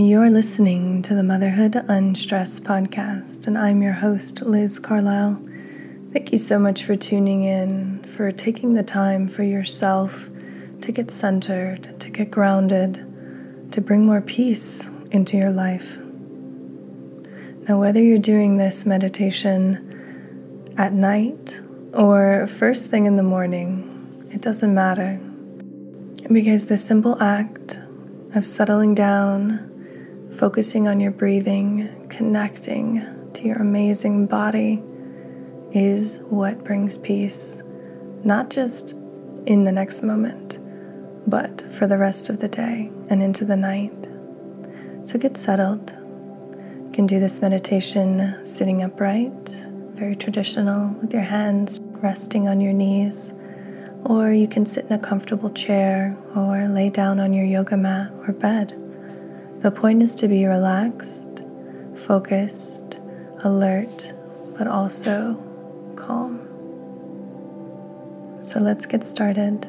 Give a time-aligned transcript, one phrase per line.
[0.00, 5.42] You're listening to the Motherhood Unstressed podcast, and I'm your host, Liz Carlisle.
[6.12, 10.30] Thank you so much for tuning in, for taking the time for yourself
[10.82, 12.94] to get centered, to get grounded,
[13.72, 15.98] to bring more peace into your life.
[17.68, 21.60] Now, whether you're doing this meditation at night
[21.92, 25.20] or first thing in the morning, it doesn't matter.
[26.30, 27.80] Because the simple act
[28.36, 29.74] of settling down,
[30.38, 33.04] focusing on your breathing, connecting
[33.34, 34.80] to your amazing body
[35.72, 37.62] is what brings peace,
[38.22, 38.92] not just
[39.46, 40.58] in the next moment,
[41.26, 44.08] but for the rest of the day and into the night.
[45.02, 45.90] So get settled.
[45.90, 49.48] You can do this meditation sitting upright,
[49.94, 53.34] very traditional, with your hands resting on your knees.
[54.04, 58.12] Or you can sit in a comfortable chair or lay down on your yoga mat
[58.26, 58.87] or bed.
[59.60, 61.42] The point is to be relaxed,
[61.96, 63.00] focused,
[63.42, 64.12] alert,
[64.56, 65.34] but also
[65.96, 66.38] calm.
[68.40, 69.68] So let's get started.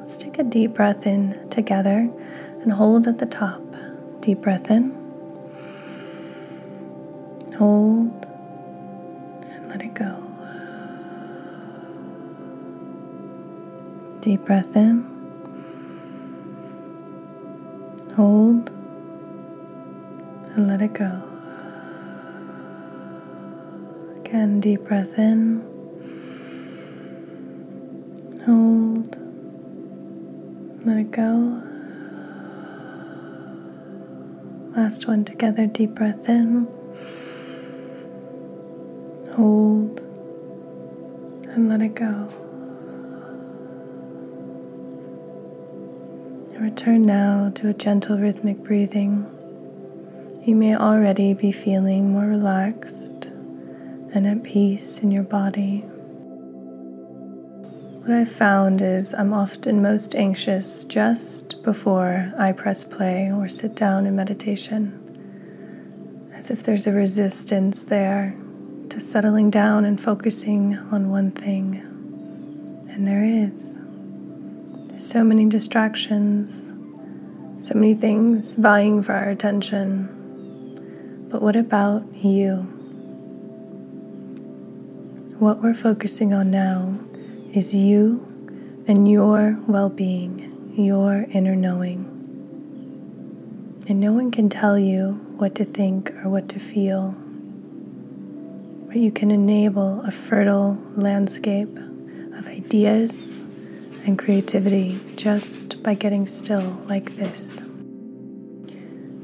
[0.00, 2.10] Let's take a deep breath in together
[2.62, 3.60] and hold at the top.
[4.20, 4.92] Deep breath in,
[7.58, 8.26] hold,
[9.44, 10.24] and let it go.
[14.22, 15.04] Deep breath in,
[18.16, 18.70] hold
[20.58, 21.22] and let it go.
[24.16, 25.60] Again, deep breath in,
[28.44, 29.16] hold,
[30.84, 31.62] let it go.
[34.76, 36.66] Last one together, deep breath in,
[39.34, 40.00] hold,
[41.50, 42.28] and let it go.
[46.60, 49.37] return now to a gentle rhythmic breathing.
[50.48, 53.26] You may already be feeling more relaxed
[54.14, 55.80] and at peace in your body.
[58.00, 63.74] What I've found is I'm often most anxious just before I press play or sit
[63.74, 64.94] down in meditation,
[66.32, 68.34] as if there's a resistance there
[68.88, 71.74] to settling down and focusing on one thing.
[72.88, 73.78] And there is.
[74.96, 76.72] so many distractions,
[77.58, 80.14] so many things vying for our attention.
[81.30, 82.56] But what about you?
[85.38, 86.98] What we're focusing on now
[87.52, 88.24] is you
[88.88, 92.06] and your well being, your inner knowing.
[93.88, 97.14] And no one can tell you what to think or what to feel,
[98.86, 101.76] but you can enable a fertile landscape
[102.38, 103.40] of ideas
[104.06, 107.60] and creativity just by getting still like this.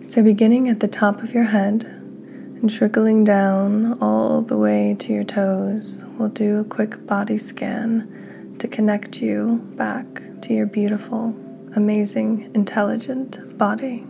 [0.06, 5.12] So, beginning at the top of your head and trickling down all the way to
[5.14, 10.04] your toes, we'll do a quick body scan to connect you back
[10.42, 11.34] to your beautiful,
[11.74, 14.04] amazing, intelligent body.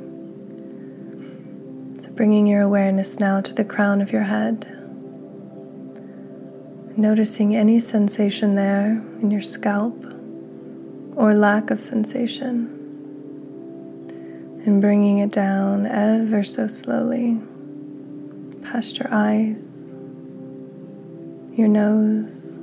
[2.03, 4.67] So, bringing your awareness now to the crown of your head,
[6.99, 10.05] noticing any sensation there in your scalp
[11.15, 12.84] or lack of sensation
[14.67, 17.39] and bringing it down ever so slowly
[18.63, 19.93] past your eyes,
[21.55, 22.59] your nose,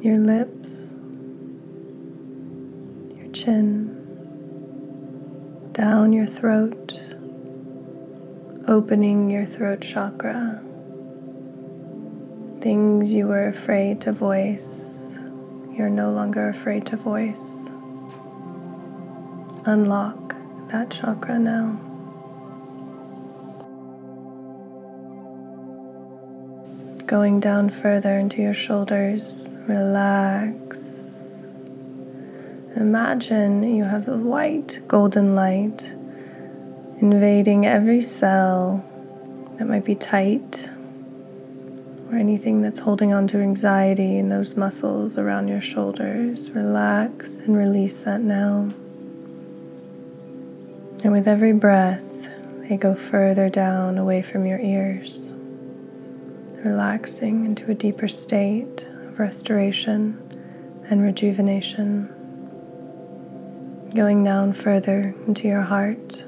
[0.00, 0.94] your lips,
[3.16, 3.90] your chin,
[5.72, 6.92] down your throat,
[8.68, 10.62] opening your throat chakra.
[12.60, 15.18] Things you were afraid to voice,
[15.76, 17.68] you're no longer afraid to voice.
[19.66, 20.36] Unlock
[20.68, 21.80] that chakra now.
[27.06, 31.24] Going down further into your shoulders, relax.
[32.76, 35.90] Imagine you have the white golden light
[37.00, 38.84] invading every cell
[39.56, 40.68] that might be tight
[42.10, 46.50] or anything that's holding on to anxiety in those muscles around your shoulders.
[46.50, 48.74] Relax and release that now.
[51.04, 52.30] And with every breath,
[52.66, 55.30] they go further down away from your ears,
[56.64, 60.18] relaxing into a deeper state of restoration
[60.88, 62.08] and rejuvenation.
[63.94, 66.24] Going down further into your heart.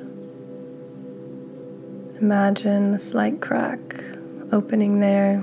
[2.20, 3.80] Imagine a slight crack
[4.52, 5.42] opening there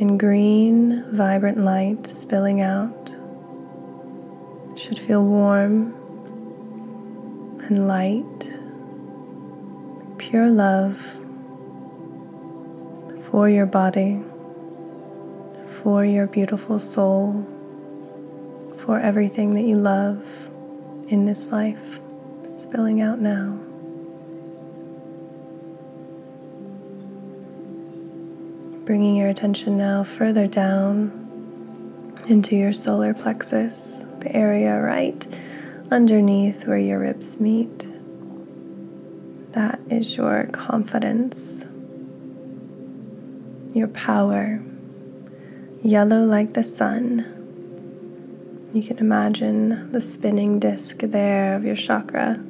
[0.00, 3.14] and green, vibrant light spilling out.
[4.72, 6.01] It should feel warm
[7.68, 8.58] and light,
[10.18, 10.96] pure love
[13.30, 14.20] for your body,
[15.82, 17.46] for your beautiful soul,
[18.78, 20.26] for everything that you love
[21.08, 22.00] in this life,
[22.44, 23.58] spilling out now.
[28.84, 31.20] Bringing your attention now further down
[32.28, 35.26] into your solar plexus, the area right
[35.92, 37.86] underneath where your ribs meet.
[39.52, 41.66] That is your confidence,
[43.74, 44.62] your power,
[45.82, 47.26] yellow like the sun.
[48.72, 52.42] You can imagine the spinning disk there of your chakra.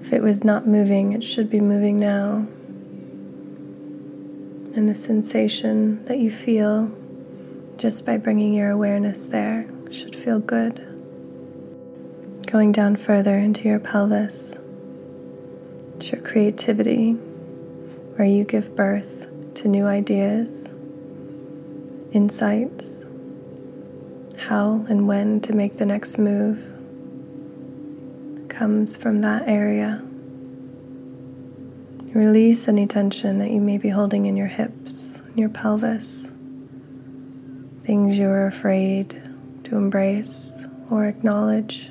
[0.00, 2.46] If it was not moving, it should be moving now
[4.74, 6.90] and the sensation that you feel
[7.76, 10.93] just by bringing your awareness there should feel good.
[12.54, 14.60] Going down further into your pelvis,
[15.96, 17.14] it's your creativity,
[18.14, 20.70] where you give birth to new ideas,
[22.12, 23.04] insights,
[24.38, 26.60] how and when to make the next move
[28.48, 30.00] comes from that area.
[32.14, 36.30] Release any tension that you may be holding in your hips, in your pelvis,
[37.82, 39.20] things you are afraid
[39.64, 41.90] to embrace or acknowledge.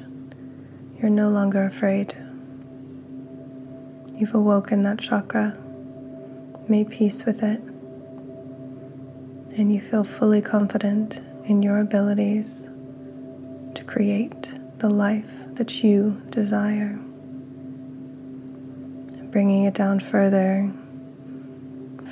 [1.04, 2.16] You're no longer afraid.
[4.16, 5.58] You've awoken that chakra,
[6.70, 7.60] made peace with it,
[9.58, 12.70] and you feel fully confident in your abilities
[13.74, 16.98] to create the life that you desire
[19.30, 20.72] bringing it down further,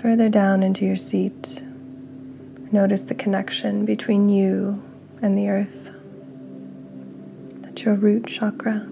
[0.02, 1.64] further down into your seat.
[2.72, 4.84] Notice the connection between you
[5.22, 5.91] and the earth.
[7.86, 8.88] Your root chakra,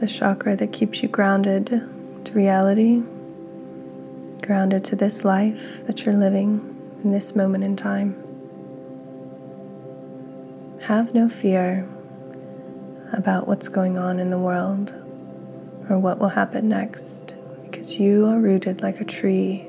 [0.00, 3.02] the chakra that keeps you grounded to reality,
[4.42, 6.60] grounded to this life that you're living
[7.02, 8.14] in this moment in time.
[10.82, 11.88] Have no fear
[13.14, 14.92] about what's going on in the world
[15.88, 19.66] or what will happen next because you are rooted like a tree.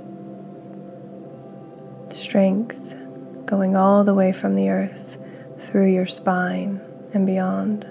[2.09, 2.97] Strength
[3.45, 5.17] going all the way from the earth
[5.57, 6.81] through your spine
[7.13, 7.87] and beyond.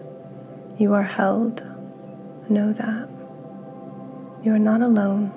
[0.79, 1.63] You are held.
[2.49, 3.09] Know that.
[4.43, 5.33] You are not alone.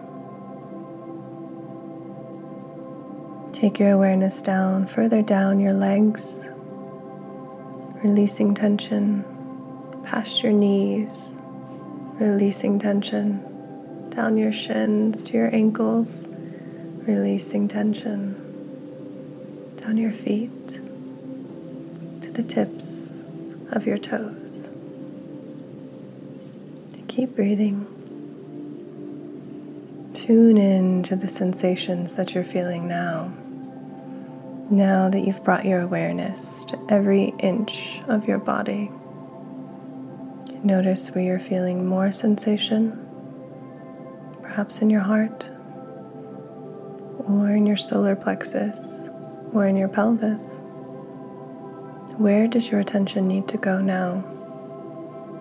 [3.53, 6.49] Take your awareness down, further down your legs,
[8.03, 9.23] releasing tension
[10.05, 11.37] past your knees
[12.19, 13.43] releasing tension
[14.09, 16.29] down your shins to your ankles,
[17.05, 18.33] releasing tension
[19.75, 20.69] down your feet
[22.21, 23.14] to the tips
[23.71, 24.71] of your toes.
[27.07, 27.87] Keep breathing.
[30.13, 33.31] Tune in to the sensations that you're feeling now.
[34.69, 38.91] Now that you've brought your awareness to every inch of your body.
[40.63, 42.99] Notice where you're feeling more sensation,
[44.41, 45.49] perhaps in your heart,
[47.27, 49.09] or in your solar plexus,
[49.53, 50.59] or in your pelvis.
[52.17, 54.23] Where does your attention need to go now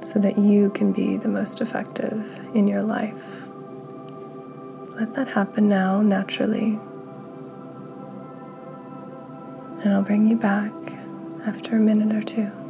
[0.03, 3.43] so that you can be the most effective in your life?
[4.99, 6.79] Let that happen now naturally.
[9.83, 10.73] And I'll bring you back
[11.47, 12.64] after a minute or two.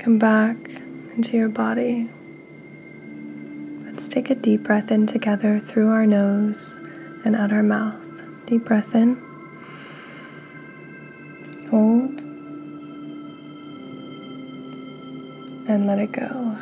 [0.00, 0.56] Come back
[1.14, 2.08] into your body.
[3.84, 6.80] Let's take a deep breath in together through our nose
[7.26, 8.02] and out our mouth.
[8.46, 9.16] Deep breath in.
[11.68, 12.18] Hold.
[15.68, 16.56] And let it go.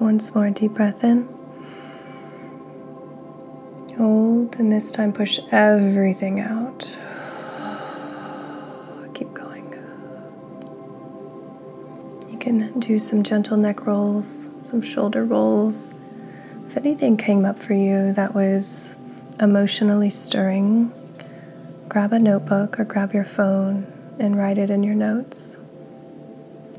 [0.00, 1.28] Once more, deep breath in.
[3.98, 6.88] Hold, and this time push everything out.
[12.42, 15.94] Can do some gentle neck rolls, some shoulder rolls.
[16.66, 18.96] If anything came up for you that was
[19.38, 20.92] emotionally stirring,
[21.88, 23.86] grab a notebook or grab your phone
[24.18, 25.56] and write it in your notes.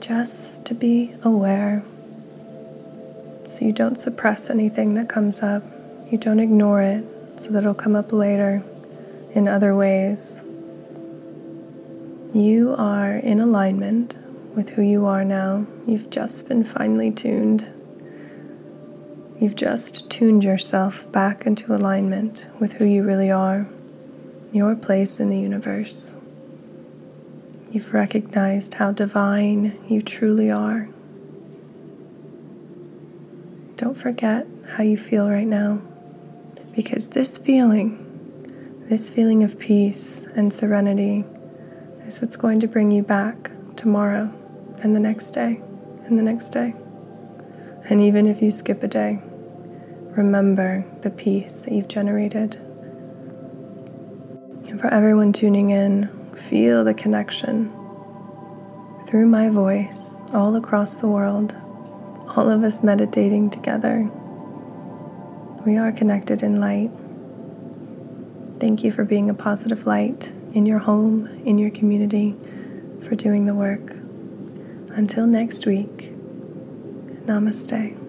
[0.01, 1.81] Just to be aware
[3.47, 5.63] so you don't suppress anything that comes up.
[6.11, 7.05] You don't ignore it
[7.37, 8.63] so that it'll come up later
[9.33, 10.43] in other ways.
[12.33, 14.17] You are in alignment
[14.55, 15.65] with who you are now.
[15.87, 17.67] You've just been finely tuned.
[19.39, 23.67] You've just tuned yourself back into alignment with who you really are,
[24.51, 26.15] your place in the universe.
[27.71, 30.89] You've recognized how divine you truly are.
[33.75, 34.45] Don't forget
[34.75, 35.81] how you feel right now.
[36.75, 41.25] Because this feeling, this feeling of peace and serenity,
[42.05, 44.31] is what's going to bring you back tomorrow
[44.83, 45.59] and the next day
[46.05, 46.75] and the next day.
[47.89, 49.19] And even if you skip a day,
[50.11, 52.57] remember the peace that you've generated.
[54.69, 57.73] And for everyone tuning in, feel the connection
[59.07, 61.55] through my voice all across the world
[62.35, 64.09] all of us meditating together.
[65.65, 66.89] We are connected in light.
[68.59, 72.35] Thank you for being a positive light in your home, in your community,
[73.03, 74.02] for doing the work.
[74.95, 76.13] Until next week,
[77.25, 78.02] namaste.